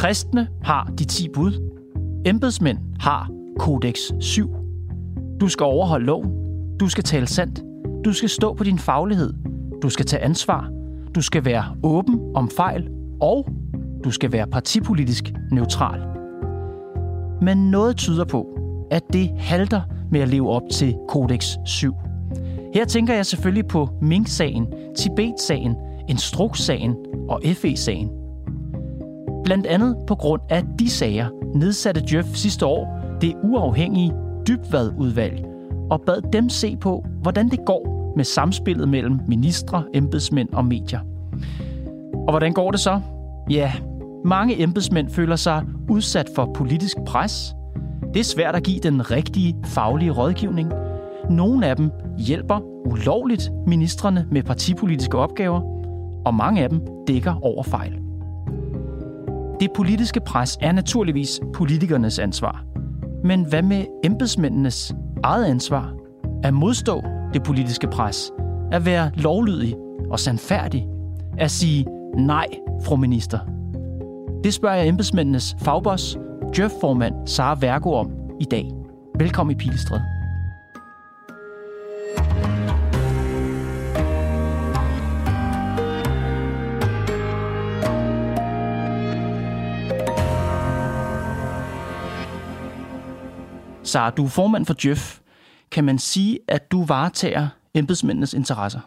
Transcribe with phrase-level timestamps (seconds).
[0.00, 1.52] Kristne har de 10 bud.
[2.26, 4.50] Embedsmænd har Kodex 7.
[5.40, 6.30] Du skal overholde loven.
[6.80, 7.62] Du skal tale sandt.
[8.04, 9.32] Du skal stå på din faglighed.
[9.82, 10.70] Du skal tage ansvar.
[11.14, 12.88] Du skal være åben om fejl.
[13.20, 13.48] Og
[14.04, 16.00] du skal være partipolitisk neutral.
[17.42, 18.58] Men noget tyder på,
[18.90, 19.80] at det halter
[20.10, 21.94] med at leve op til Kodex 7.
[22.74, 25.76] Her tænker jeg selvfølgelig på Mink-sagen, Tibet-sagen,
[26.08, 26.96] Instruks-sagen
[27.28, 28.19] og FE-sagen.
[29.44, 34.12] Blandt andet på grund af de sager nedsatte Jeff sidste år det uafhængige
[34.48, 35.44] dybvadudvalg
[35.90, 41.00] og bad dem se på, hvordan det går med samspillet mellem ministre, embedsmænd og medier.
[42.12, 43.00] Og hvordan går det så?
[43.50, 43.72] Ja,
[44.24, 47.54] mange embedsmænd føler sig udsat for politisk pres.
[48.14, 50.72] Det er svært at give den rigtige faglige rådgivning.
[51.30, 55.60] Nogle af dem hjælper ulovligt ministerne med partipolitiske opgaver,
[56.26, 58.09] og mange af dem dækker over fejl.
[59.60, 62.64] Det politiske pres er naturligvis politikernes ansvar.
[63.24, 65.92] Men hvad med embedsmændenes eget ansvar?
[66.42, 67.02] At modstå
[67.34, 68.32] det politiske pres?
[68.72, 69.74] At være lovlydig
[70.10, 70.86] og sandfærdig?
[71.38, 72.46] At sige nej,
[72.84, 73.38] fru minister?
[74.44, 76.18] Det spørger jeg embedsmændenes fagboss,
[76.58, 78.70] Jeff-formand Sara Vergo om i dag.
[79.18, 80.19] Velkommen i Pilestræde.
[93.90, 95.18] Sara, du er formand for Jeff.
[95.70, 98.80] Kan man sige, at du varetager embedsmændenes interesser?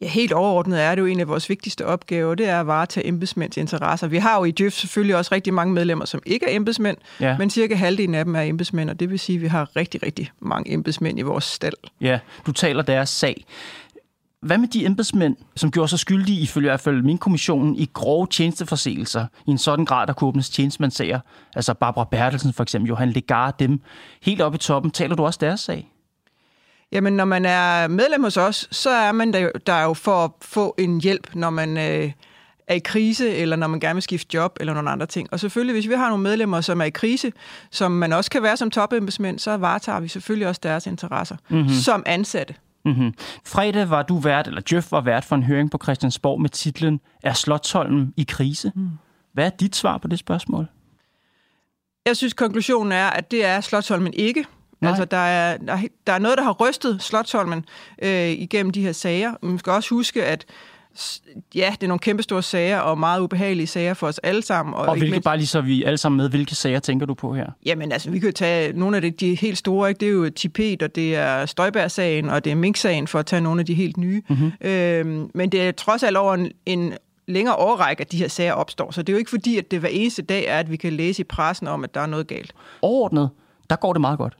[0.00, 3.06] Ja, helt overordnet er det jo en af vores vigtigste opgaver, det er at varetage
[3.06, 4.06] embedsmænds interesser.
[4.06, 7.38] Vi har jo i Jeff selvfølgelig også rigtig mange medlemmer, som ikke er embedsmænd, ja.
[7.38, 10.02] men cirka halvdelen af dem er embedsmænd, og det vil sige, at vi har rigtig,
[10.02, 11.74] rigtig mange embedsmænd i vores stald.
[12.00, 13.44] Ja, du taler deres sag.
[14.42, 17.90] Hvad med de embedsmænd, som gjorde sig skyldige, ifølge i hvert fald min kommissionen, i
[17.92, 21.20] grove tjenesteforseelser, i en sådan grad, der kunne åbnes tjenestemandssager,
[21.56, 23.80] altså Barbara Bertelsen for eksempel, Johan Legar, dem
[24.22, 25.92] helt oppe i toppen, taler du også deres sag?
[26.92, 30.30] Jamen, når man er medlem hos os, så er man der, der jo for at
[30.40, 32.12] få en hjælp, når man øh,
[32.66, 35.28] er i krise, eller når man gerne vil skifte job, eller nogle andre ting.
[35.32, 37.32] Og selvfølgelig, hvis vi har nogle medlemmer, som er i krise,
[37.70, 41.68] som man også kan være som topembedsmænd, så varetager vi selvfølgelig også deres interesser mm-hmm.
[41.68, 42.54] som ansatte.
[42.84, 43.14] Mm-hmm.
[43.46, 47.00] Fredag var du vært, eller Jeff var vært for en høring på Christiansborg med titlen
[47.22, 48.72] Er Slottholmen i krise?
[48.74, 48.90] Mm.
[49.32, 50.66] Hvad er dit svar på det spørgsmål?
[52.06, 54.44] Jeg synes, konklusionen er, at det er Slottholmen ikke.
[54.80, 54.90] Nej.
[54.90, 55.56] Altså, der er,
[56.06, 57.64] der er noget, der har rystet Slottholmen
[58.02, 59.34] øh, igennem de her sager.
[59.42, 60.44] Man skal også huske, at
[61.54, 64.74] ja, det er nogle kæmpestore sager og meget ubehagelige sager for os alle sammen.
[64.74, 65.24] Og, og hvilke, mindst...
[65.24, 67.46] bare lige så vi alle sammen med, hvilke sager tænker du på her?
[67.66, 69.98] Jamen altså, vi kan jo tage nogle af de, de helt store, ikke?
[69.98, 73.40] det er jo Tibet, og det er Støjbær-sagen, og det er Mink-sagen, for at tage
[73.40, 74.22] nogle af de helt nye.
[74.28, 74.52] Mm-hmm.
[74.60, 76.94] Øhm, men det er trods alt over en, en
[77.26, 78.90] længere overrække, at de her sager opstår.
[78.90, 80.92] Så det er jo ikke fordi, at det hver eneste dag er, at vi kan
[80.92, 82.52] læse i pressen om, at der er noget galt.
[82.82, 83.30] Overordnet,
[83.70, 84.36] der går det meget godt.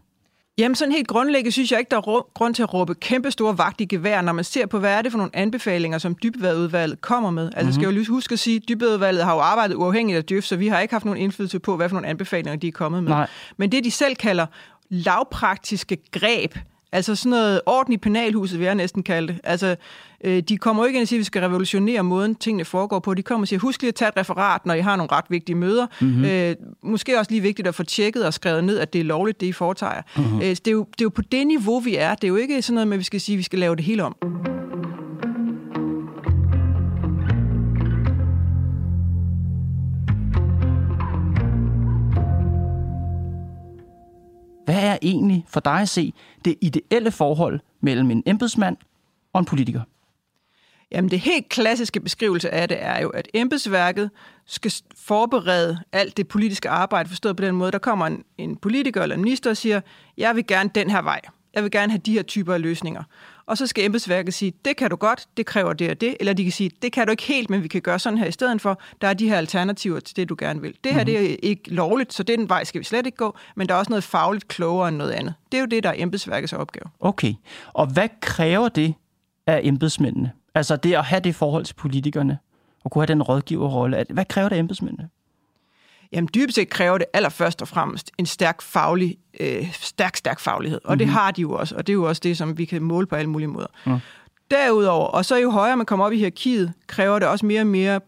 [0.58, 3.58] Jamen sådan helt grundlæggende synes jeg ikke, der er grund til at råbe kæmpe store
[3.58, 7.00] vagt i gevær, når man ser på, hvad er det for nogle anbefalinger, som Dybvadudvalget
[7.00, 7.44] kommer med.
[7.44, 7.72] Altså mm-hmm.
[7.72, 10.42] skal jeg jo lige huske at sige, at Dybvadudvalget har jo arbejdet uafhængigt af dyb,
[10.42, 13.04] så vi har ikke haft nogen indflydelse på, hvad for nogle anbefalinger de er kommet
[13.04, 13.12] med.
[13.12, 13.28] Nej.
[13.56, 14.46] Men det, de selv kalder
[14.88, 16.54] lavpraktiske greb,
[16.92, 19.40] Altså sådan noget orden i penalhuset, vil jeg næsten kalde det.
[19.44, 19.76] Altså,
[20.24, 22.98] øh, de kommer jo ikke ind og siger, at vi skal revolutionere måden, tingene foregår
[22.98, 23.14] på.
[23.14, 25.24] De kommer og siger, husk lige at tage et referat, når I har nogle ret
[25.28, 25.86] vigtige møder.
[26.00, 26.24] Mm-hmm.
[26.24, 29.40] Øh, måske også lige vigtigt at få tjekket og skrevet ned, at det er lovligt,
[29.40, 30.02] det I foretager.
[30.16, 30.36] Mm-hmm.
[30.36, 32.14] Øh, det, er jo, det er jo på det niveau, vi er.
[32.14, 33.76] Det er jo ikke sådan noget med, at vi skal sige, at vi skal lave
[33.76, 34.16] det hele om.
[45.02, 46.14] Egentlig for dig at se
[46.44, 48.76] det ideelle forhold mellem en embedsmand
[49.32, 49.80] og en politiker?
[50.92, 54.10] Jamen, det helt klassiske beskrivelse af det er jo, at embedsværket
[54.46, 57.72] skal forberede alt det politiske arbejde, forstået på den måde.
[57.72, 59.80] Der kommer en, en politiker eller en minister og siger,
[60.16, 61.20] jeg vil gerne den her vej.
[61.54, 63.02] Jeg vil gerne have de her typer af løsninger.
[63.46, 66.16] Og så skal embedsværket sige, det kan du godt, det kræver det og det.
[66.20, 68.26] Eller de kan sige, det kan du ikke helt, men vi kan gøre sådan her
[68.26, 68.80] i stedet for.
[69.00, 70.74] Der er de her alternativer til det, du gerne vil.
[70.84, 71.16] Det her mm-hmm.
[71.16, 73.36] det er ikke lovligt, så den vej skal vi slet ikke gå.
[73.56, 75.34] Men der er også noget fagligt klogere end noget andet.
[75.52, 76.84] Det er jo det, der er embedsværkets opgave.
[77.00, 77.34] Okay.
[77.72, 78.94] Og hvad kræver det
[79.46, 80.32] af embedsmændene?
[80.54, 82.38] Altså det at have det forhold til politikerne,
[82.84, 84.04] og kunne have den rådgiverrolle.
[84.10, 85.08] Hvad kræver det af embedsmændene?
[86.12, 90.80] Jamen dybest set kræver det allerførst og fremmest en stærk faglig, øh, stærk, stærk faglighed.
[90.84, 90.98] Og mm-hmm.
[90.98, 93.06] det har de jo også, og det er jo også det, som vi kan måle
[93.06, 93.66] på alle mulige måder.
[93.86, 93.98] Mm.
[94.50, 97.66] Derudover, og så jo højere man kommer op i hierarkiet, kræver det også mere og
[97.66, 98.00] mere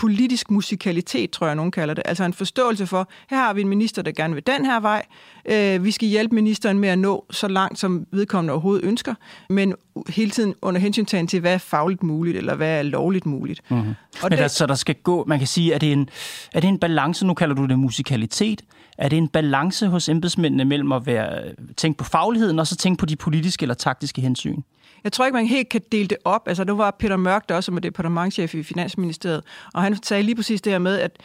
[0.00, 2.02] politisk musikalitet, tror jeg, nogen kalder det.
[2.06, 5.06] Altså en forståelse for, her har vi en minister, der gerne vil den her vej.
[5.46, 9.14] Øh, vi skal hjælpe ministeren med at nå så langt, som vedkommende overhovedet ønsker,
[9.48, 9.74] men
[10.08, 13.60] hele tiden under hensyn til, hvad er fagligt muligt, eller hvad er lovligt muligt.
[13.70, 13.94] Mm-hmm.
[14.22, 16.08] Og men det, så der skal gå, man kan sige, er det, en,
[16.52, 18.62] er det en balance, nu kalder du det musikalitet,
[18.98, 21.42] er det en balance hos embedsmændene mellem at være,
[21.76, 24.60] tænke på fagligheden, og så tænke på de politiske eller taktiske hensyn?
[25.04, 26.48] Jeg tror ikke, man helt kan dele det op.
[26.48, 29.42] Altså, nu var Peter Mørk der også, som er departementchef i Finansministeriet,
[29.74, 31.16] og han sagde lige præcis det her med, at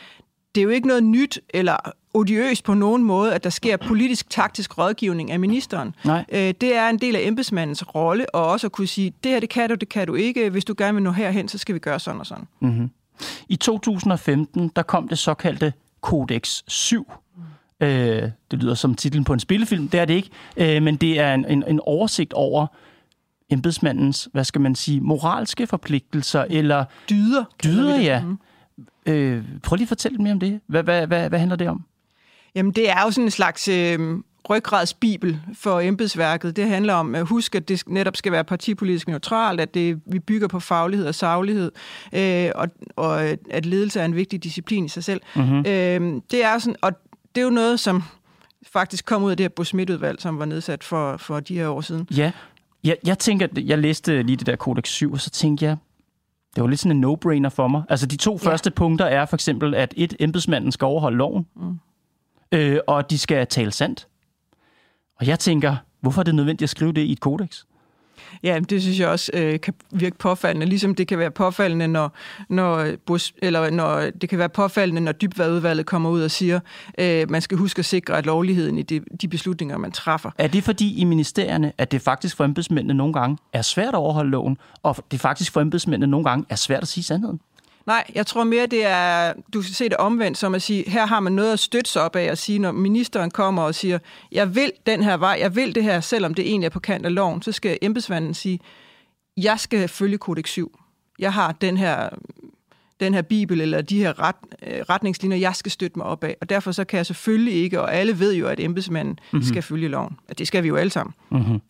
[0.56, 1.78] det er jo ikke noget nyt eller
[2.14, 5.96] odiøst på nogen måde, at der sker politisk-taktisk rådgivning af ministeren.
[6.06, 6.26] Nej.
[6.32, 9.40] Øh, det er en del af embedsmandens rolle, og også at kunne sige, det her
[9.40, 10.50] det kan du, det kan du ikke.
[10.50, 12.48] Hvis du gerne vil nå herhen, så skal vi gøre sådan og sådan.
[12.60, 12.90] Mm-hmm.
[13.50, 17.12] I 2015, der kom det såkaldte Codex 7.
[17.36, 17.86] Mm.
[17.86, 21.20] Øh, det lyder som titlen på en spillefilm, det er det ikke, øh, men det
[21.20, 22.68] er en, en, en oversigt over
[23.50, 26.86] embedsmandens, hvad skal man sige, moralske forpligtelser eller...
[27.10, 27.44] Dyder.
[27.64, 28.24] Dyder, ja.
[28.24, 28.38] Mm.
[29.06, 30.60] Øh, prøv lige at fortælle mere om det.
[30.68, 31.84] Hvad, hvad, hvad, hvad handler det om?
[32.56, 34.20] Jamen, det er jo sådan en slags øh,
[34.50, 36.56] ryggradsbibel for embedsværket.
[36.56, 40.20] Det handler om at huske, at det netop skal være partipolitisk neutralt, at det, vi
[40.20, 41.72] bygger på faglighed og saglighed,
[42.14, 45.22] øh, og, og at ledelse er en vigtig disciplin i sig selv.
[45.36, 45.60] Mm-hmm.
[45.60, 46.92] Øh, det er sådan, og
[47.36, 48.04] det er jo noget, som
[48.72, 51.82] faktisk kom ud af det her Bosmit-udvalg, som var nedsat for, for de her år
[51.82, 52.08] siden.
[52.18, 52.32] Ja,
[52.86, 55.78] jeg, jeg tænker, jeg læste lige det der Codex 7, og så tænkte jeg,
[56.56, 57.84] det var lidt sådan en no-brainer for mig.
[57.90, 58.50] Altså de to ja.
[58.50, 61.80] første punkter er for eksempel, at et, embedsmanden skal overholde loven, mm.
[62.52, 64.08] øh, og de skal tale sandt.
[65.20, 67.64] Og jeg tænker, hvorfor er det nødvendigt at skrive det i et kodex?
[68.44, 72.16] Ja, det synes jeg også øh, kan virke påfaldende, ligesom det kan være påfaldende, når,
[72.50, 76.60] når, øh, bus, eller når, det kan være påfaldende, når dybvadudvalget kommer ud og siger,
[76.98, 80.32] øh, man skal huske at sikre, at lovligheden i de, de beslutninger, man træffer.
[80.38, 83.96] Er det fordi i ministerierne, at det faktisk for embedsmændene nogle gange er svært at
[83.96, 87.40] overholde loven, og det faktisk for embedsmændene nogle gange er svært at sige sandheden?
[87.86, 91.06] Nej, jeg tror mere, det er, du skal se det omvendt, som at sige, her
[91.06, 94.00] har man noget at støtte sig op af at sige, når ministeren kommer og siger,
[94.32, 97.06] jeg vil den her vej, jeg vil det her, selvom det egentlig er på kant
[97.06, 98.60] af loven, så skal embedsmanden sige,
[99.38, 100.80] jeg skal følge kodex 7.
[101.20, 102.10] Jeg har den her,
[103.00, 106.38] den her bibel eller de her ret, øh, retningslinjer, jeg skal støtte mig op af.
[106.42, 109.44] Og derfor så kan jeg selvfølgelig ikke, og alle ved jo, at embedsmanden mm-hmm.
[109.48, 110.18] skal følge loven.
[110.30, 111.14] At det skal vi jo alle sammen.
[111.32, 111.62] Mm-hmm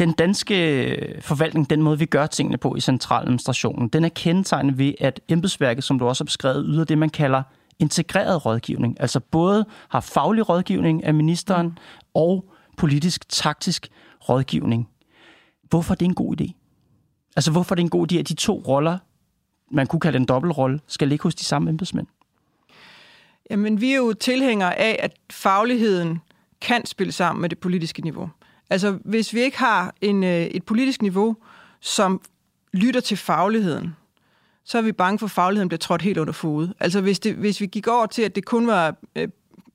[0.00, 4.92] den danske forvaltning, den måde vi gør tingene på i centraladministrationen, den er kendetegnet ved,
[5.00, 7.42] at embedsværket, som du også har beskrevet, yder det, man kalder
[7.78, 9.00] integreret rådgivning.
[9.00, 11.74] Altså både har faglig rådgivning af ministeren mm.
[12.14, 13.88] og politisk-taktisk
[14.28, 14.88] rådgivning.
[15.62, 16.52] Hvorfor er det en god idé?
[17.36, 18.98] Altså hvorfor er det en god idé, at de to roller,
[19.70, 22.06] man kunne kalde en dobbeltrolle, skal ligge hos de samme embedsmænd?
[23.50, 26.20] Jamen, vi er jo tilhængere af, at fagligheden
[26.60, 28.30] kan spille sammen med det politiske niveau.
[28.70, 31.36] Altså, hvis vi ikke har en, øh, et politisk niveau,
[31.80, 32.20] som
[32.72, 33.96] lytter til fagligheden,
[34.64, 36.68] så er vi bange for, at fagligheden bliver trådt helt under fod.
[36.80, 39.28] Altså, hvis, det, hvis vi gik over til, at det kun var øh,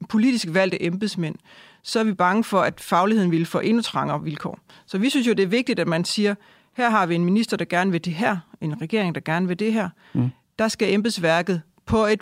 [0.10, 1.36] politisk valgte embedsmænd,
[1.84, 4.60] så er vi bange for, at fagligheden ville få endnu trangere vilkår.
[4.86, 6.36] Så vi synes jo, det er vigtigt, at man siger,
[6.74, 9.60] her har vi en minister, der gerne vil det her, en regering, der gerne vil
[9.60, 9.90] det her.
[10.14, 10.30] Mm.
[10.60, 12.22] Der skal embedsværket på et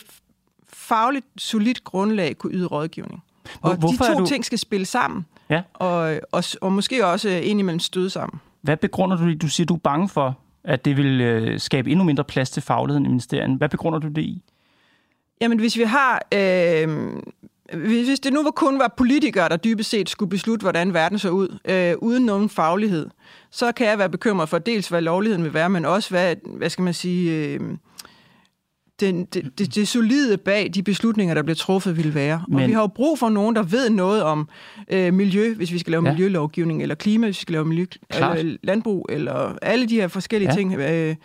[0.68, 3.24] fagligt, solidt grundlag kunne yde rådgivning.
[3.62, 4.26] Og Hvorfor de to du...
[4.26, 5.26] ting skal spille sammen.
[5.54, 5.62] Ja.
[5.74, 8.40] Og, og, og måske også indimellem støde sammen.
[8.62, 9.42] Hvad begrunder du det?
[9.42, 12.64] Du siger, du er bange for, at det vil øh, skabe endnu mindre plads til
[12.64, 13.56] fagligheden i ministerien.
[13.56, 14.44] Hvad begrunder du det i?
[15.42, 16.22] Jamen, hvis vi har...
[16.34, 17.14] Øh,
[17.74, 21.30] hvis det nu var kun var politikere, der dybest set skulle beslutte, hvordan verden så
[21.30, 23.10] ud, øh, uden nogen faglighed,
[23.52, 26.70] så kan jeg være bekymret for dels, hvad lovligheden vil være, men også, hvad, hvad
[26.70, 27.32] skal man sige...
[27.32, 27.60] Øh,
[29.06, 32.44] den, det, det, det solide bag de beslutninger, der bliver truffet, vil være.
[32.48, 34.50] Men, og vi har jo brug for nogen, der ved noget om
[34.92, 36.12] øh, miljø, hvis vi skal lave ja.
[36.12, 40.50] miljølovgivning, eller klima, hvis vi skal lave miljø, eller landbrug, eller alle de her forskellige
[40.50, 40.56] ja.
[40.56, 40.74] ting.
[40.74, 41.16] Øh,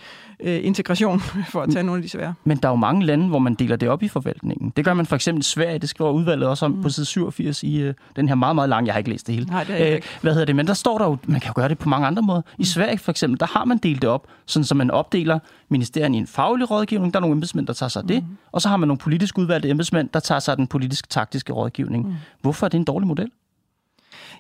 [0.41, 1.21] øh, integration,
[1.53, 2.35] for at tage nogle af de svære.
[2.45, 4.73] Men der er jo mange lande, hvor man deler det op i forvaltningen.
[4.77, 6.83] Det gør man for eksempel i Sverige, det skriver udvalget også om mm.
[6.83, 9.35] på side 87 i øh, den her meget, meget lange, jeg har ikke læst det
[9.35, 9.47] hele.
[9.47, 10.07] Nej, det er ikke.
[10.21, 10.57] hvad hedder det?
[10.57, 12.41] Men der står der jo, man kan jo gøre det på mange andre måder.
[12.41, 12.65] I mm.
[12.65, 16.19] Sverige for eksempel, der har man delt det op, sådan så man opdeler ministerien i
[16.19, 18.37] en faglig rådgivning, der er nogle embedsmænd, der tager sig af det, mm.
[18.53, 22.07] og så har man nogle politisk udvalgte embedsmænd, der tager sig af den politisk-taktiske rådgivning.
[22.07, 22.15] Mm.
[22.41, 23.31] Hvorfor er det en dårlig model?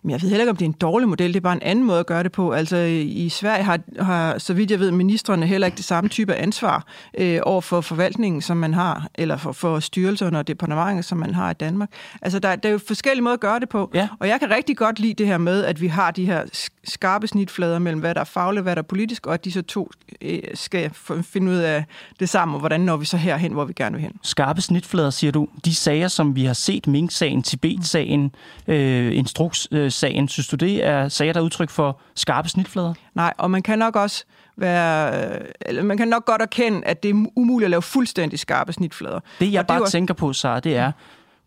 [0.02, 1.28] Men jeg ved heller ikke, om det er en dårlig model.
[1.28, 2.52] Det er bare en anden måde at gøre det på.
[2.52, 6.34] Altså i Sverige har, har så vidt jeg ved, ministerne heller ikke det samme type
[6.34, 6.86] ansvar
[7.18, 11.34] øh, over for forvaltningen, som man har, eller for, for styrelserne og departementer, som man
[11.34, 11.90] har i Danmark.
[12.22, 13.90] Altså der, der er jo forskellige måder at gøre det på.
[13.94, 14.08] Ja.
[14.20, 16.42] Og jeg kan rigtig godt lide det her med, at vi har de her
[16.84, 19.62] skarpe snitflader mellem, hvad der er fagligt, hvad der er politisk, og at de så
[19.62, 19.90] to
[20.22, 20.90] øh, skal
[21.22, 21.84] finde ud af
[22.20, 24.12] det samme, og hvordan når vi så herhen, hvor vi gerne vil hen.
[24.22, 25.48] Skarpe snitflader, siger du.
[25.64, 28.34] De sager, som vi har set, Mink-sagen, Tibet-sagen,
[28.68, 29.16] øh,
[29.70, 32.94] Instruks-sagen, synes du, det er sager, der er udtryk for skarpe snitflader?
[33.14, 34.24] Nej, og man kan nok også
[34.56, 38.72] være, eller man kan nok godt erkende, at det er umuligt at lave fuldstændig skarpe
[38.72, 39.20] snitflader.
[39.40, 40.92] Det, jeg og bare det tænker på, så det er,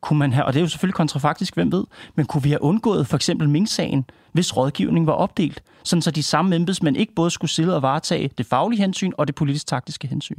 [0.01, 1.83] kunne man have, og det er jo selvfølgelig kontrafaktisk, hvem ved,
[2.15, 6.23] men kunne vi have undgået for eksempel Ming-sagen, hvis rådgivning var opdelt, sådan så de
[6.23, 10.35] samme embedsmænd ikke både skulle sidde og varetage det faglige hensyn og det politisk-taktiske hensyn?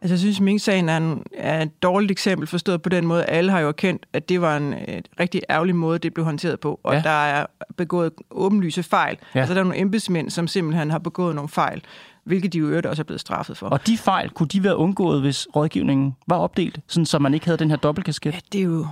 [0.00, 3.24] Altså, jeg synes, Ming-sagen er, en, er et dårligt eksempel, forstået på den måde.
[3.24, 6.60] Alle har jo erkendt, at det var en et rigtig ærgerlig måde, det blev håndteret
[6.60, 7.00] på, og ja.
[7.00, 9.18] der er begået åbenlyse fejl.
[9.34, 9.40] Ja.
[9.40, 11.82] Altså, der er nogle embedsmænd, som simpelthen har begået nogle fejl,
[12.24, 13.66] hvilket de jo øvrigt også er blevet straffet for.
[13.66, 17.46] Og de fejl, kunne de være undgået, hvis rådgivningen var opdelt, sådan så man ikke
[17.46, 18.34] havde den her dobbeltkasket?
[18.34, 18.86] Ja, det er jo,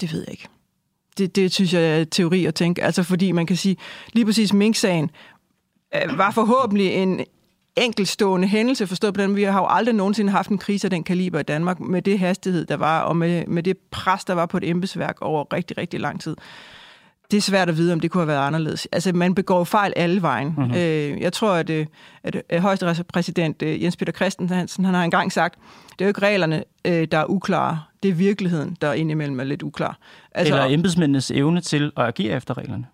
[0.00, 0.48] det ved jeg ikke.
[1.18, 2.82] Det, det synes jeg er teori at tænke.
[2.82, 3.76] Altså, fordi man kan sige,
[4.12, 5.10] lige præcis Mink-sagen
[5.94, 7.20] øh, var forhåbentlig en
[7.76, 9.36] enkeltstående hændelse, forstået på den.
[9.36, 12.18] Vi har jo aldrig nogensinde haft en krise af den kaliber i Danmark, med det
[12.18, 15.78] hastighed, der var, og med, med det pres, der var på et embedsværk over rigtig,
[15.78, 16.36] rigtig lang tid.
[17.30, 18.88] Det er svært at vide, om det kunne have været anderledes.
[18.92, 20.54] Altså, man begår fejl alle vejen.
[20.56, 20.74] Mm-hmm.
[20.74, 21.86] Øh, jeg tror, at, øh,
[22.22, 25.58] at, at højesteretspræsident øh, Jens Peter Christensen, han har engang sagt,
[25.92, 27.82] det er jo ikke reglerne, der er uklare.
[28.02, 29.98] Det er virkeligheden, der indimellem er lidt uklar.
[30.34, 32.86] Altså, Eller embedsmændenes evne til at agere efter reglerne.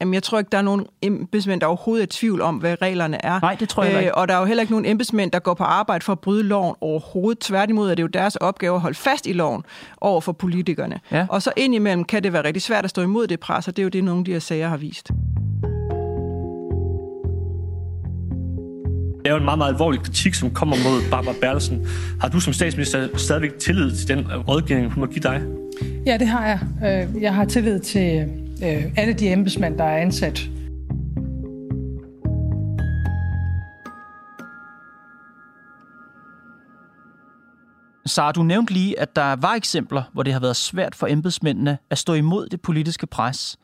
[0.00, 2.82] Jamen, jeg tror ikke, der er nogen embedsmænd, der overhovedet er i tvivl om, hvad
[2.82, 3.40] reglerne er.
[3.40, 4.08] Nej, det tror jeg ikke.
[4.08, 6.20] Øh, og der er jo heller ikke nogen embedsmænd, der går på arbejde for at
[6.20, 7.38] bryde loven overhovedet.
[7.38, 9.62] Tværtimod er det jo deres opgave at holde fast i loven
[10.00, 11.00] over for politikerne.
[11.12, 11.26] Ja.
[11.30, 13.82] Og så indimellem kan det være rigtig svært at stå imod det pres, og det
[13.82, 15.10] er jo det, nogle af de her sager har vist.
[19.18, 21.86] Det er jo en meget, meget alvorlig kritik, som kommer mod Barbara Bertelsen.
[22.20, 25.42] Har du som statsminister stadigvæk tillid til den rådgivning, hun må give dig?
[26.06, 26.60] Ja, det har jeg.
[27.14, 28.28] Øh, jeg har tillid til
[28.64, 30.48] øh, alle de embedsmænd, der er ansat.
[38.06, 41.78] Sara, du nævnte lige, at der var eksempler, hvor det har været svært for embedsmændene
[41.90, 43.56] at stå imod det politiske pres.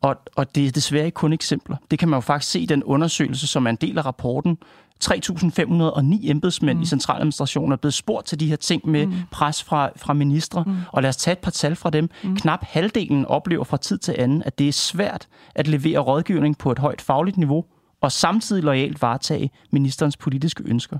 [0.00, 1.76] Og, og det er desværre ikke kun eksempler.
[1.90, 4.58] Det kan man jo faktisk se i den undersøgelse, som er en del af rapporten,
[5.04, 6.82] 3.509 embedsmænd mm.
[6.82, 9.14] i centraladministrationen er blevet spurgt til de her ting med mm.
[9.30, 10.64] pres fra, fra ministre.
[10.66, 10.76] Mm.
[10.92, 12.10] Og lad os tage et par tal fra dem.
[12.24, 12.36] Mm.
[12.36, 16.72] Knap halvdelen oplever fra tid til anden, at det er svært at levere rådgivning på
[16.72, 17.64] et højt fagligt niveau,
[18.00, 20.98] og samtidig lojalt varetage ministerens politiske ønsker.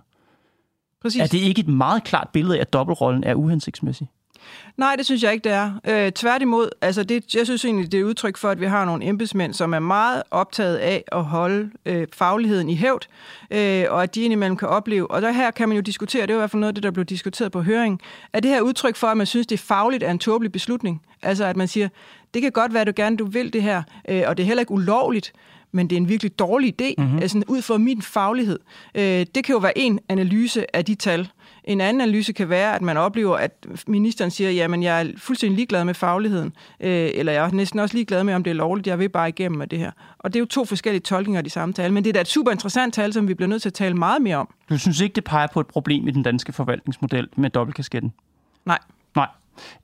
[1.03, 1.21] Præcis.
[1.21, 4.09] Er det ikke et meget klart billede af, at dobbeltrollen er uhensigtsmæssig?
[4.77, 5.73] Nej, det synes jeg ikke, det er.
[5.89, 9.05] Øh, tværtimod, altså det, jeg synes egentlig, det er udtryk for, at vi har nogle
[9.05, 13.03] embedsmænd, som er meget optaget af at holde øh, fagligheden i hævd,
[13.51, 16.31] øh, og at de indimellem kan opleve, og der her kan man jo diskutere, det
[16.31, 18.01] er i hvert fald noget af det, der blev diskuteret på høring,
[18.33, 21.03] er det her udtryk for, at man synes, det er fagligt er en tåbelig beslutning?
[21.23, 21.89] Altså at man siger,
[22.35, 24.47] det kan godt være, at du gerne du vil det her, øh, og det er
[24.47, 25.33] heller ikke ulovligt,
[25.77, 27.19] men det er en virkelig dårlig idé, mm-hmm.
[27.19, 28.59] altså ud fra min faglighed.
[28.95, 31.29] Øh, det kan jo være en analyse af de tal,
[31.67, 35.57] en anden analyse kan være, at man oplever, at ministeren siger, jamen jeg er fuldstændig
[35.57, 38.87] ligeglad med fagligheden, øh, eller jeg er næsten også ligeglad med, om det er lovligt,
[38.87, 39.91] jeg vil bare igennem med det her.
[40.19, 42.21] Og det er jo to forskellige tolkninger af de samme tal, men det er da
[42.21, 44.49] et super interessant tal, som vi bliver nødt til at tale meget mere om.
[44.69, 48.13] Du synes ikke, det peger på et problem i den danske forvaltningsmodel med dobbeltkasketten?
[48.65, 48.79] Nej.
[49.17, 49.29] Nej.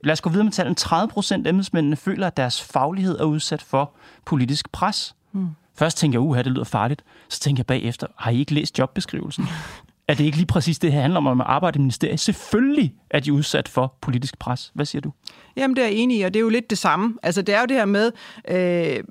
[0.03, 0.75] Lad os gå videre med tallene.
[0.75, 3.91] 30 procent af embedsmændene føler, at deres faglighed er udsat for
[4.25, 5.15] politisk pres.
[5.31, 5.47] Hmm.
[5.75, 7.03] Først tænker jeg, uha, det lyder farligt.
[7.29, 9.45] Så tænker jeg bagefter, har I ikke læst jobbeskrivelsen?
[10.07, 12.19] er det ikke lige præcis det her handler om at arbejde i ministeriet?
[12.19, 14.71] Selvfølgelig er de udsat for politisk pres.
[14.73, 15.11] Hvad siger du?
[15.55, 17.17] Jamen, det er jeg enig i, og det er jo lidt det samme.
[17.23, 18.11] Altså, det er jo det her med...
[18.47, 19.03] Øh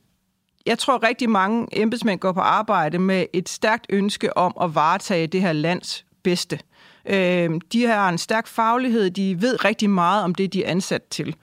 [0.67, 5.27] jeg tror rigtig mange embedsmænd går på arbejde med et stærkt ønske om at varetage
[5.27, 6.59] det her lands bedste.
[7.07, 11.03] Øh, de har en stærk faglighed, de ved rigtig meget om det, de er ansat
[11.03, 11.37] til.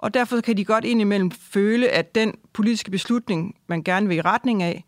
[0.00, 4.20] Og derfor kan de godt indimellem føle, at den politiske beslutning, man gerne vil i
[4.20, 4.84] retning af,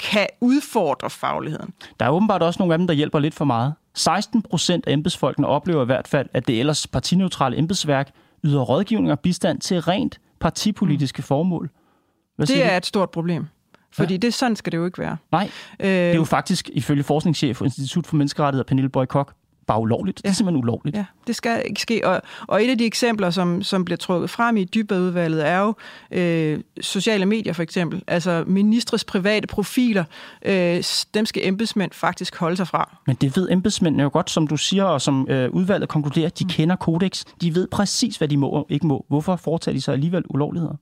[0.00, 1.72] kan udfordre fagligheden.
[2.00, 3.74] Der er åbenbart også nogle af dem, der hjælper lidt for meget.
[3.94, 8.10] 16 procent af embedsfolkene oplever i hvert fald, at det ellers partineutrale embedsværk
[8.44, 11.24] yder rådgivning og bistand til rent partipolitiske mm.
[11.24, 11.70] formål.
[12.36, 12.76] Hvad det er du?
[12.76, 13.46] et stort problem.
[13.92, 14.18] Fordi ja.
[14.18, 15.16] det sådan skal det jo ikke være.
[15.32, 15.50] Nej,
[15.80, 19.34] øh, det er jo faktisk ifølge forskningschef for Institut for Menneskerettigheder, Pernille Boy Kok,
[19.66, 20.20] bare ulovligt.
[20.24, 20.28] Ja.
[20.28, 20.96] Det er simpelthen ulovligt.
[20.96, 22.06] Ja, det skal ikke ske.
[22.06, 25.74] Og, og et af de eksempler, som, som bliver trukket frem i dybdeudvalget, er jo
[26.10, 28.02] øh, sociale medier for eksempel.
[28.06, 30.04] Altså ministres private profiler,
[30.44, 32.96] øh, dem skal embedsmænd faktisk holde sig fra.
[33.06, 36.28] Men det ved embedsmændene jo godt, som du siger, og som øh, udvalget konkluderer.
[36.28, 36.50] De mm.
[36.50, 37.24] kender kodex.
[37.40, 39.04] De ved præcis, hvad de må og ikke må.
[39.08, 40.76] Hvorfor foretager de sig alligevel ulovligheder?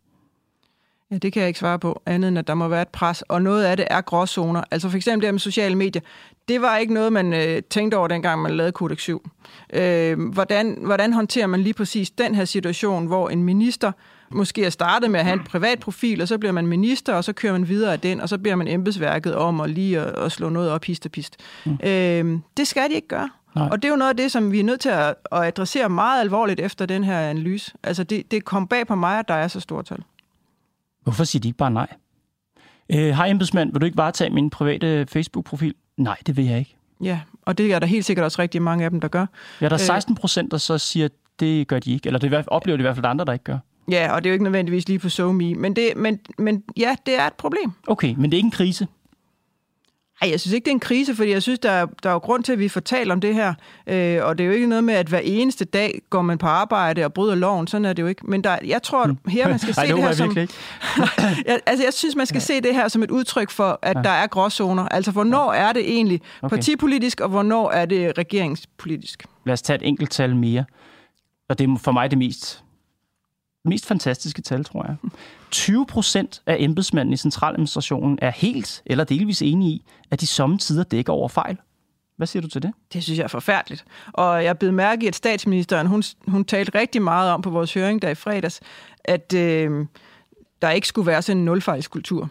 [1.12, 3.23] Ja, det kan jeg ikke svare på, andet end at der må være et pres,
[3.23, 4.62] og noget af det er gråzoner.
[4.71, 6.02] Altså for eksempel det med sociale medier,
[6.49, 9.31] det var ikke noget, man øh, tænkte over, dengang man lavede Kodex 7.
[9.73, 13.92] Øh, hvordan, hvordan håndterer man lige præcis den her situation, hvor en minister
[14.31, 17.25] måske er startet med at have en privat profil, og så bliver man minister, og
[17.25, 20.25] så kører man videre af den, og så beder man embedsværket om at lige at,
[20.25, 21.37] at slå noget op hist og pist.
[21.64, 21.78] Mm.
[21.85, 23.31] Øh, det skal de ikke gøre.
[23.57, 23.69] Nej.
[23.71, 25.88] Og det er jo noget af det, som vi er nødt til at, at adressere
[25.88, 27.73] meget alvorligt efter den her analyse.
[27.83, 30.02] Altså det, det kom bag på mig, at der er så stort tal.
[31.02, 31.88] Hvorfor siger de ikke bare nej?
[32.90, 35.75] Øh, Hej embedsmand, vil du ikke varetage min private Facebook-profil?
[35.97, 36.76] Nej, det vil jeg ikke.
[37.02, 39.26] Ja, og det er der helt sikkert også rigtig mange af dem, der gør.
[39.61, 42.06] Ja, der er 16 procent, der så siger, at det gør de ikke.
[42.06, 43.59] Eller det oplever de i hvert fald andre, der ikke gør.
[43.90, 45.54] Ja, og det er jo ikke nødvendigvis lige på SoMe.
[45.54, 47.73] Men, det, men, men ja, det er et problem.
[47.87, 48.87] Okay, men det er ikke en krise?
[50.23, 52.12] Ej, jeg synes ikke, det er en krise, fordi jeg synes, der er, der er
[52.12, 53.55] jo grund til, at vi får talt om det her.
[53.87, 56.47] Øh, og det er jo ikke noget med, at hver eneste dag går man på
[56.47, 57.67] arbejde og bryder loven.
[57.67, 58.26] Sådan er det jo ikke.
[58.26, 59.19] Men der, jeg tror, hmm.
[59.29, 60.37] her man skal se Ej, det, det her som...
[60.37, 60.49] jeg,
[61.67, 64.02] altså, jeg synes, man skal se det her som et udtryk for, at ja.
[64.02, 64.88] der er gråzoner.
[64.88, 65.61] Altså, hvornår ja.
[65.61, 66.57] er det egentlig okay.
[66.57, 69.25] partipolitisk, og hvornår er det regeringspolitisk?
[69.47, 70.64] Lad os tage et enkelt tal mere.
[71.49, 72.62] Og det er for mig det mest
[73.64, 74.97] mest fantastiske tal, tror jeg.
[75.50, 80.83] 20 procent af embedsmændene i centraladministrationen er helt eller delvis enige i, at de sommetider
[80.83, 81.57] dækker over fejl.
[82.16, 82.73] Hvad siger du til det?
[82.92, 83.85] Det synes jeg er forfærdeligt.
[84.12, 87.75] Og jeg blev mærke i, at statsministeren, hun, hun talte rigtig meget om på vores
[87.75, 88.61] høring der i fredags,
[89.04, 89.87] at øh,
[90.62, 92.31] der ikke skulle være sådan en nulfejlskultur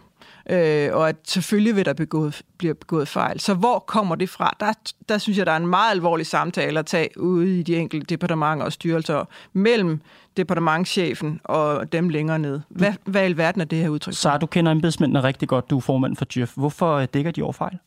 [0.50, 3.40] øh, og at selvfølgelig vil der begået, blive begået fejl.
[3.40, 4.56] Så hvor kommer det fra?
[4.60, 4.72] Der,
[5.08, 8.06] der synes jeg, der er en meget alvorlig samtale at tage ude i de enkelte
[8.06, 10.00] departementer og styrelser mellem
[10.36, 12.62] departementchefen og dem længere nede.
[12.68, 14.14] Hvad, hvad i verden er det her udtryk?
[14.14, 16.52] Så du kender embedsmændene rigtig godt, du er formand for Djøf.
[16.56, 17.78] Hvorfor øh, dækker de over fejl?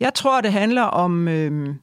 [0.00, 1.28] Jeg tror, det handler om...
[1.28, 1.74] Øh,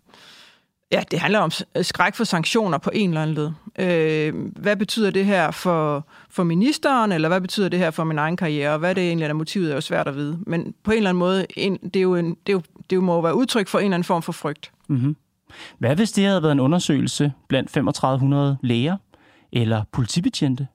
[0.92, 1.51] Ja, det handler om
[1.82, 3.51] skræk for sanktioner på en eller anden led.
[3.80, 8.18] Øh, hvad betyder det her for, for ministeren, eller hvad betyder det her for min
[8.18, 8.77] egen karriere?
[8.77, 10.39] Hvad er det egentlig, der motivet er jo svært at vide.
[10.48, 13.04] Men på en eller anden måde, en, det, er jo en, det, er jo, det
[13.04, 14.72] må jo være udtryk for en eller anden form for frygt.
[14.88, 15.15] Mm-hmm.
[15.77, 18.98] Hvad hvis det havde været en undersøgelse blandt 3500 læger
[19.51, 20.68] eller politibetjente,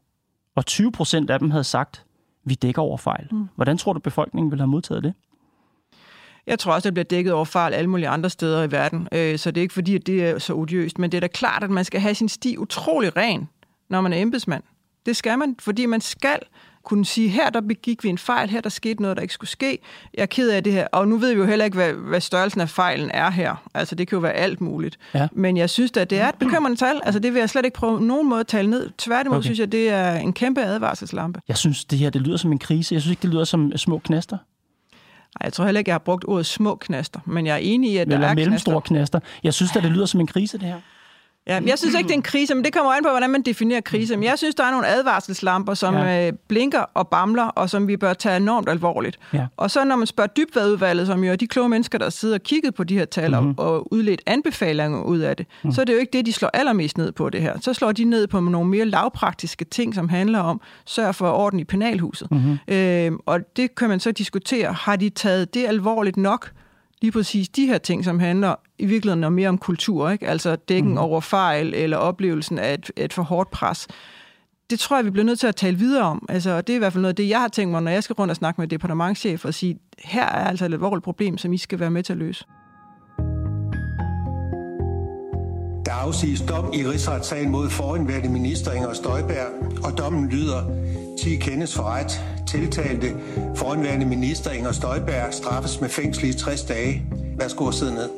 [0.56, 2.04] og 20 procent af dem havde sagt,
[2.44, 3.28] vi dækker over fejl?
[3.32, 3.48] Mm.
[3.56, 5.14] Hvordan tror du, befolkningen ville have modtaget det?
[6.50, 9.08] Jeg tror også, det bliver dækket over fejl alle mulige andre steder i verden.
[9.12, 10.98] Øh, så det er ikke fordi, at det er så odiøst.
[10.98, 13.48] Men det er da klart, at man skal have sin sti utrolig ren,
[13.90, 14.62] når man er embedsmand.
[15.06, 16.38] Det skal man, fordi man skal
[16.84, 19.50] kunne sige, her der begik vi en fejl, her der skete noget, der ikke skulle
[19.50, 19.78] ske.
[20.14, 20.86] Jeg er ked af det her.
[20.92, 23.62] Og nu ved vi jo heller ikke, hvad, hvad størrelsen af fejlen er her.
[23.74, 24.98] Altså, det kan jo være alt muligt.
[25.14, 25.28] Ja.
[25.32, 27.00] Men jeg synes at det er et bekymrende tal.
[27.04, 28.90] Altså, det vil jeg slet ikke prøve nogen måde at tale ned.
[28.98, 29.44] Tværtimod okay.
[29.44, 31.40] synes jeg, det er en kæmpe advarselslampe.
[31.48, 32.94] Jeg synes, det her det lyder som en krise.
[32.94, 34.38] Jeg synes ikke, det lyder som små knaster.
[35.40, 37.92] Ej, jeg tror heller ikke, jeg har brugt ordet små knaster, men jeg er enig
[37.92, 39.18] i, at Eller der er mellemstore knaster.
[39.18, 39.40] knaster.
[39.44, 40.80] Jeg synes at det lyder som en krise, det her.
[41.46, 43.42] Ja, jeg synes ikke, det er en krise, men det kommer an på, hvordan man
[43.42, 44.16] definerer krise.
[44.16, 46.26] Men jeg synes, der er nogle advarselslamper, som ja.
[46.26, 49.18] øh, blinker og bamler, og som vi bør tage enormt alvorligt.
[49.32, 49.46] Ja.
[49.56, 52.42] Og så når man spørger dybvadudvalget, som jo er de kloge mennesker, der sidder og
[52.42, 53.54] kigget på de her tal mm-hmm.
[53.56, 55.72] og udledt anbefalinger ud af det, mm.
[55.72, 57.60] så er det jo ikke det, de slår allermest ned på det her.
[57.60, 61.60] Så slår de ned på nogle mere lavpraktiske ting, som handler om sørge for orden
[61.60, 62.30] i penalhuset.
[62.30, 62.58] Mm-hmm.
[62.68, 64.72] Øh, og det kan man så diskutere.
[64.72, 66.50] Har de taget det alvorligt nok?
[67.02, 70.28] Lige præcis de her ting, som handler i virkeligheden noget mere om kultur, ikke?
[70.28, 70.98] altså dækken mm.
[70.98, 73.88] over fejl eller oplevelsen af et, et for hårdt pres.
[74.70, 76.26] Det tror jeg, vi bliver nødt til at tale videre om.
[76.28, 78.02] Altså, det er i hvert fald noget af det, jeg har tænkt mig, når jeg
[78.02, 81.52] skal rundt og snakke med departementchef og sige, her er altså et alvorligt problem, som
[81.52, 82.44] I skal være med til at løse.
[85.86, 89.48] Der afsiges dom i rigsretssagen mod foranværende minister Inger Støjberg,
[89.84, 90.62] og dommen lyder,
[91.22, 92.39] 10 kendes for ret.
[92.50, 93.06] Tiltalte
[93.56, 97.06] foranværende minister Inger Støjberg straffes med fængsel i 60 dage.
[97.38, 98.08] Værsgo at sidde ned.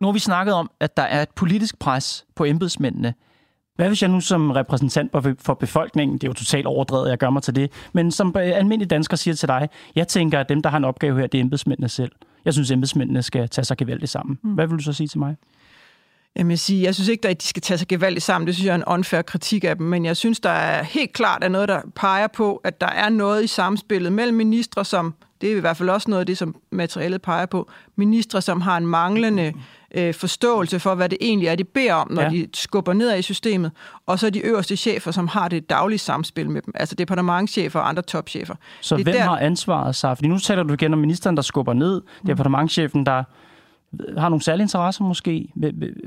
[0.00, 3.14] Nu har vi snakket om, at der er et politisk pres på embedsmændene
[3.76, 7.30] hvad hvis jeg nu som repræsentant for befolkningen, det er jo totalt overdrevet, jeg gør
[7.30, 10.70] mig til det, men som almindelig dansker siger til dig, jeg tænker, at dem, der
[10.70, 12.12] har en opgave her, det er embedsmændene selv.
[12.44, 14.38] Jeg synes, at embedsmændene skal tage sig gevaldigt sammen.
[14.42, 14.50] Mm.
[14.50, 15.36] Hvad vil du så sige til mig?
[16.36, 18.46] Jamen, jeg, sige, jeg synes ikke, at de skal tage sig gevaldigt sammen.
[18.46, 19.86] Det synes jeg er en unfair kritik af dem.
[19.86, 23.08] Men jeg synes, der er helt klart er noget, der peger på, at der er
[23.08, 26.38] noget i samspillet mellem ministre, som, det er i hvert fald også noget af det,
[26.38, 29.52] som materialet peger på, ministre, som har en manglende
[29.94, 32.28] øh, forståelse for, hvad det egentlig er, de beder om, når ja.
[32.28, 33.72] de skubber ned i systemet,
[34.06, 37.88] og så de øverste chefer, som har det daglige samspil med dem, altså departementchefer og
[37.88, 38.54] andre topchefer.
[38.80, 39.22] Så det hvem der...
[39.22, 40.14] har ansvaret, så?
[40.14, 42.26] Fordi nu taler du igen om ministeren, der skubber ned, mm.
[42.26, 43.24] departementchefen, der
[44.18, 45.48] har nogle særlige interesser måske.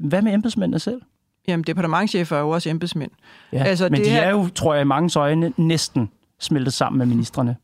[0.01, 1.01] Hvad med embedsmændene selv?
[1.47, 3.11] Jamen, departementchefer er jo også embedsmænd.
[3.53, 4.21] Ja, altså, men det de her...
[4.21, 7.55] er jo, tror jeg, i mange øjne næsten smeltet sammen med ministerne.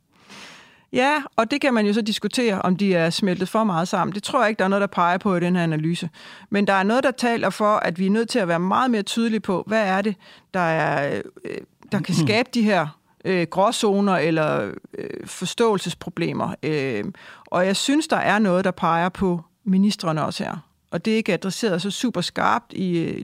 [0.94, 4.16] Ja, og det kan man jo så diskutere, om de er smeltet for meget sammen.
[4.16, 6.10] Det tror jeg ikke, der er noget, der peger på i den her analyse.
[6.50, 8.92] Men der er noget, der taler for, at vi er nødt til at være meget
[8.92, 10.16] mere tydelige på, hvad er det,
[10.54, 11.58] der, er, øh,
[11.92, 12.88] der kan skabe de her
[13.26, 16.56] øh, gråzoner eller øh, forståelsesproblemer.
[16.64, 17.04] Øh,
[17.46, 20.58] og jeg synes, der er noget, der peger på ministerne også her
[20.94, 23.24] og det er ikke adresseret så super skarpt i øh,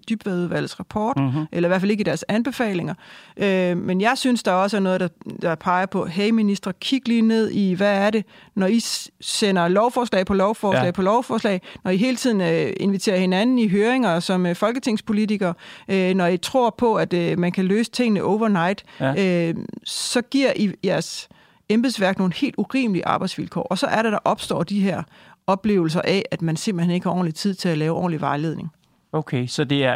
[0.80, 1.46] rapport, mm-hmm.
[1.52, 2.94] eller i hvert fald ikke i deres anbefalinger.
[3.38, 5.08] Øh, men jeg synes, der også er noget, der,
[5.42, 8.26] der peger på, hey minister, kig lige ned i, hvad er det,
[8.56, 8.80] når I
[9.22, 10.92] sender lovforslag på lovforslag ja.
[10.92, 15.54] på lovforslag, når I hele tiden øh, inviterer hinanden i høringer som øh, folketingspolitikere,
[15.88, 19.48] øh, når I tror på, at øh, man kan løse tingene overnight, ja.
[19.50, 21.30] øh, så giver I jeres
[21.70, 23.62] embedsværk nogle helt urimelige arbejdsvilkår.
[23.62, 25.04] Og så er det, der opstår de her
[25.50, 28.70] oplevelser af, at man simpelthen ikke har ordentlig tid til at lave ordentlig vejledning.
[29.12, 29.96] Okay, så det er,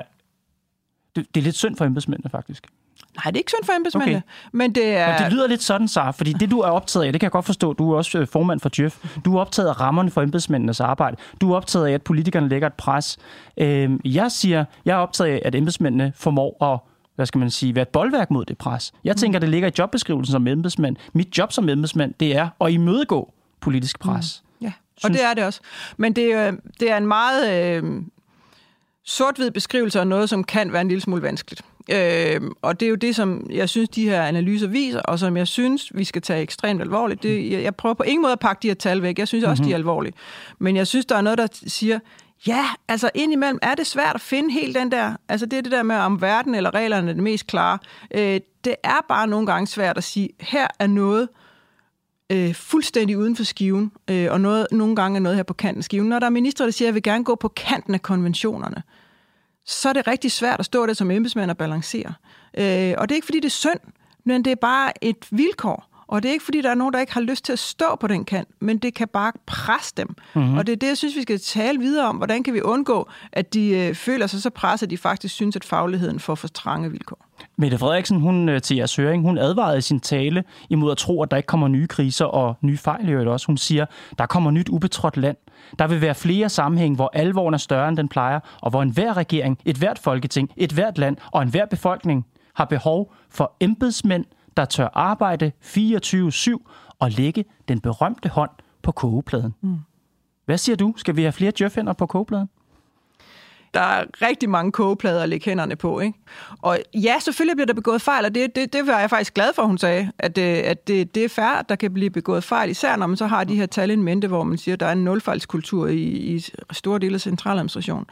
[1.16, 2.68] det, det er lidt synd for embedsmændene, faktisk.
[3.16, 4.50] Nej, det er ikke synd for embedsmændene, okay.
[4.52, 5.08] men det er...
[5.08, 7.32] Men det lyder lidt sådan, så, fordi det, du er optaget af, det kan jeg
[7.32, 9.06] godt forstå, du er også øh, formand for Djøf.
[9.26, 11.18] Du er optaget af rammerne for embedsmændenes arbejde.
[11.42, 13.18] Du er optaget af, at politikerne lægger et pres.
[13.58, 16.80] Øhm, jeg siger, jeg er optaget af, at embedsmændene formår at
[17.16, 18.92] hvad skal man sige, være et boldværk mod det pres.
[19.04, 20.96] Jeg tænker, det ligger i jobbeskrivelsen som embedsmand.
[21.14, 24.44] Mit job som embedsmand, det er at imødegå politisk pres.
[24.44, 24.48] Mm.
[25.04, 25.60] Ja, og det er det også.
[25.98, 28.02] Men det, er, det er en meget øh,
[29.06, 31.62] sort-hvid beskrivelse af noget, som kan være en lille smule vanskeligt.
[31.92, 35.38] Øh, og det er jo det, som jeg synes, de her analyser viser, og som
[35.38, 37.24] jeg synes, vi skal tage ekstremt alvorligt.
[37.24, 39.20] Det, jeg, jeg prøver på ingen måde at pakke de her tal væk.
[39.20, 39.70] Jeg synes også, mm-hmm.
[39.70, 40.14] de er alvorlige.
[40.60, 42.00] Men jeg synes, der er noget, der siger,
[42.48, 45.72] ja, altså indimellem er det svært at finde helt den der, altså det er det
[45.72, 47.78] der med, om verden eller reglerne er det mest klare.
[48.16, 51.43] Øh, det er bare nogle gange svært at sige, her er noget, øh,
[52.32, 55.80] Øh, fuldstændig uden for skiven, øh, og noget, nogle gange er noget her på kanten
[55.80, 56.10] af skiven.
[56.10, 58.84] Når der er minister, der siger, at jeg vil gerne gå på kanten af konventionerne,
[59.66, 62.14] så er det rigtig svært at stå der som embedsmand og balancere.
[62.58, 63.80] Øh, og det er ikke, fordi det er synd,
[64.24, 65.93] men det er bare et vilkår.
[66.14, 67.96] Og det er ikke, fordi der er nogen, der ikke har lyst til at stå
[68.00, 70.16] på den kant, men det kan bare presse dem.
[70.34, 70.58] Mm-hmm.
[70.58, 72.16] Og det er det, jeg synes, vi skal tale videre om.
[72.16, 75.56] Hvordan kan vi undgå, at de øh, føler sig så presset, at de faktisk synes,
[75.56, 77.26] at fagligheden får for strange vilkår?
[77.58, 81.24] Mette Frederiksen, hun øh, til jeres høring, hun advarede i sin tale imod at tro,
[81.24, 83.48] at der ikke kommer nye kriser og nye fejl i øvrigt også.
[83.48, 83.86] Hun siger,
[84.18, 85.38] der kommer nyt ubetrådt land.
[85.80, 89.18] Der vil være flere sammenhæng, hvor alvoren er større, end den plejer, og hvor enhver
[89.18, 94.26] regering, et hvert folketing, et hvert land og enhver befolkning har behov for embedsmænd,
[94.58, 99.56] der tør arbejde 24-7 og lægge den berømte hånd på kogepladen.
[99.62, 99.78] Mm.
[100.46, 100.94] Hvad siger du?
[100.98, 102.50] Skal vi have flere djøfhænder på kogepladen?
[103.74, 106.00] Der er rigtig mange kogeplader at lægge hænderne på.
[106.00, 106.20] Ikke?
[106.62, 109.54] Og ja, selvfølgelig bliver der begået fejl, og det, det, det var jeg faktisk glad
[109.56, 112.10] for, hun sagde, at, det, øh, at det, det er fair, at der kan blive
[112.10, 114.76] begået fejl, især når man så har de her tal in mente, hvor man siger,
[114.76, 118.06] at der er en nulfejlskultur i, i store dele af centraladministrationen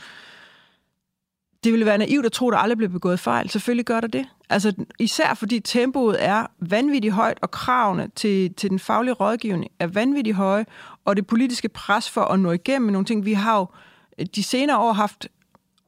[1.63, 3.49] det ville være naivt at tro, at der aldrig bliver begået fejl.
[3.49, 4.25] Selvfølgelig gør der det.
[4.49, 9.87] Altså, især fordi tempoet er vanvittigt højt, og kravene til, til den faglige rådgivning er
[9.87, 10.65] vanvittigt høje,
[11.05, 13.25] og det politiske pres for at nå igennem med nogle ting.
[13.25, 13.67] Vi har jo
[14.35, 15.27] de senere år haft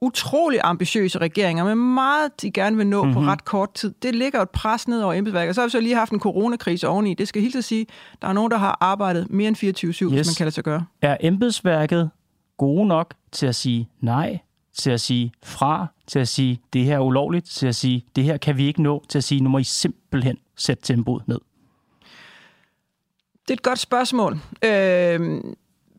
[0.00, 3.14] utrolig ambitiøse regeringer med meget, de gerne vil nå mm-hmm.
[3.14, 3.28] på mhm.
[3.28, 3.94] ret kort tid.
[4.02, 5.48] Det ligger et pres ned over embedsværket.
[5.48, 7.14] Og så har vi så lige haft en coronakrise oveni.
[7.14, 7.86] Det skal helt at sige,
[8.22, 9.98] der er nogen, der har arbejdet mere end 24-7, yes.
[9.98, 10.84] hvis man kan lade sig gøre.
[11.02, 12.10] Er embedsværket
[12.58, 14.38] gode nok til at sige nej
[14.74, 18.24] til at sige fra, til at sige, det her er ulovligt, til at sige, det
[18.24, 21.38] her kan vi ikke nå, til at sige, nu må I simpelthen sætte tempoet ned?
[23.42, 24.32] Det er et godt spørgsmål.
[24.64, 24.70] Øh,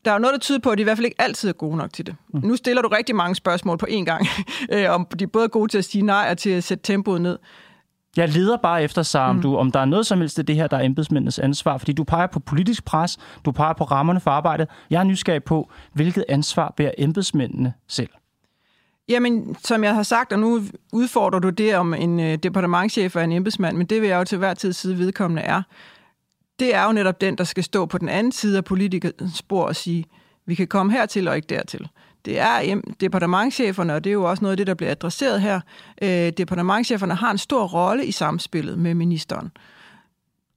[0.05, 1.53] der er jo noget, der tyder på, at de i hvert fald ikke altid er
[1.53, 2.15] gode nok til det.
[2.33, 2.39] Mm.
[2.43, 4.27] Nu stiller du rigtig mange spørgsmål på én gang,
[4.73, 7.21] øh, om de er både gode til at sige nej og til at sætte tempoet
[7.21, 7.38] ned.
[8.17, 9.41] Jeg leder bare efter, Sam, mm.
[9.41, 11.77] du, om der er noget som helst af det her, der er embedsmændenes ansvar.
[11.77, 14.67] Fordi du peger på politisk pres, du peger på rammerne for arbejdet.
[14.89, 18.09] Jeg er nysgerrig på, hvilket ansvar bærer embedsmændene selv?
[19.09, 20.61] Jamen, som jeg har sagt, og nu
[20.93, 24.23] udfordrer du det om en øh, departementchef og en embedsmand, men det vil jeg jo
[24.23, 25.61] til hver tid side vedkommende er.
[26.59, 29.63] Det er jo netop den, der skal stå på den anden side af politikernes spor
[29.63, 30.05] og sige,
[30.45, 31.87] vi kan komme hertil og ikke dertil.
[32.25, 35.61] Det er departementcheferne, og det er jo også noget af det, der bliver adresseret her.
[36.01, 39.51] Øh, departementcheferne har en stor rolle i samspillet med ministeren.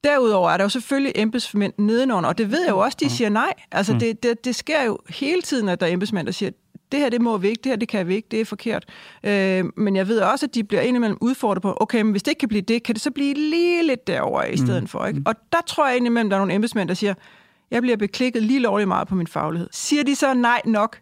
[0.03, 3.29] Derudover er der jo selvfølgelig embedsmænd nedenunder, og det ved jeg jo også, de siger
[3.29, 3.53] nej.
[3.71, 3.99] Altså, mm.
[3.99, 6.51] det, det, det sker jo hele tiden, at der er embedsmænd, der siger,
[6.91, 8.85] det her det må vi ikke, det her det kan vi ikke, det er forkert.
[9.23, 12.31] Øh, men jeg ved også, at de bliver indimellem udfordret på, okay, men hvis det
[12.31, 14.87] ikke kan blive det, kan det så blive lige lidt derover i stedet mm.
[14.87, 15.05] for.
[15.05, 15.21] Ikke?
[15.25, 17.13] Og der tror jeg indimellem, der er nogle embedsmænd, der siger,
[17.71, 19.67] jeg bliver beklikket lige lovligt meget på min faglighed.
[19.71, 20.99] Siger de så nej nok?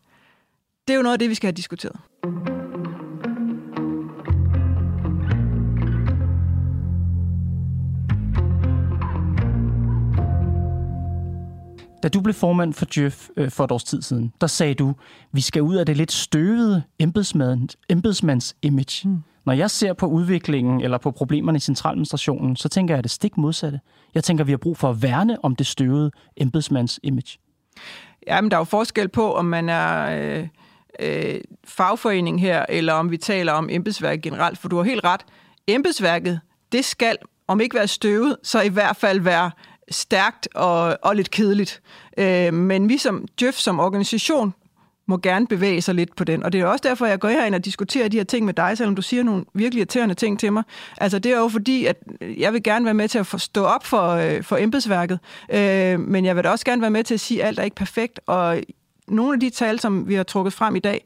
[0.88, 2.57] Det er jo noget af det, vi skal have diskuteret.
[12.08, 14.94] Da du blev formand for Djøf øh, for et års tid siden, der sagde du,
[15.32, 19.10] vi skal ud af det lidt støvede embedsmands, embedsmands image.
[19.10, 19.18] Mm.
[19.46, 23.38] Når jeg ser på udviklingen eller på problemerne i centraladministrationen, så tænker jeg det stik
[23.38, 23.80] modsatte.
[24.16, 27.38] Jeg tænker, vi har brug for at værne om det støvede embedsmands image.
[28.28, 30.48] Ja, men der er jo forskel på, om man er øh,
[31.00, 35.22] øh, fagforening her, eller om vi taler om embedsværket generelt, for du har helt ret.
[35.68, 36.40] Embedsværket,
[36.72, 37.18] det skal,
[37.48, 39.52] om ikke være støvet, så i hvert fald være
[39.92, 41.82] stærkt og, og lidt kedeligt.
[42.18, 44.54] Øh, men vi som Djøf som organisation
[45.08, 46.44] må gerne bevæge sig lidt på den.
[46.44, 48.78] Og det er også derfor, jeg går herind og diskuterer de her ting med dig,
[48.78, 50.64] selvom du siger nogle virkelig irriterende ting til mig.
[50.98, 51.98] Altså det er jo fordi, at
[52.38, 55.20] jeg vil gerne være med til at stå op for, øh, for embedsværket,
[55.54, 57.64] øh, men jeg vil da også gerne være med til at sige, at alt er
[57.64, 58.20] ikke perfekt.
[58.26, 58.62] Og
[59.08, 61.06] nogle af de tal, som vi har trukket frem i dag,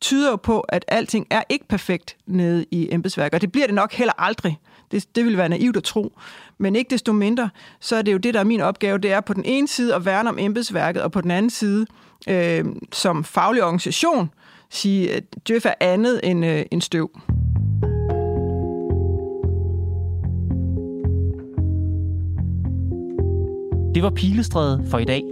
[0.00, 3.74] tyder jo på, at alting er ikke perfekt nede i embedsværket, og det bliver det
[3.74, 4.58] nok heller aldrig.
[4.90, 6.12] Det, det vil være naivt at tro.
[6.58, 7.50] Men ikke desto mindre,
[7.80, 8.98] så er det jo det, der er min opgave.
[8.98, 11.86] Det er på den ene side at værne om embedsværket, og på den anden side,
[12.28, 14.30] øh, som faglig organisation,
[14.70, 17.10] sige, at Djøf er andet end, øh, end støv.
[23.94, 25.22] Det var Pilestræde for i dag.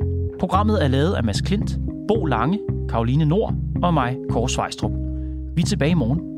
[0.41, 4.93] Programmet er lavet af Mads Klint, Bo Lange, Karoline Nord og mig, Kåre Svejstrup.
[5.57, 6.38] Vi er tilbage i morgen.